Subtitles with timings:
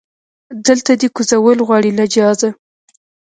[0.65, 2.49] دلته دی کوزول غواړي له جهازه